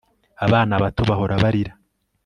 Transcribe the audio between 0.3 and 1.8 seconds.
Abana bato bahora barira